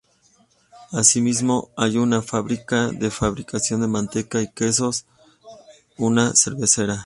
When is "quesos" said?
4.51-5.05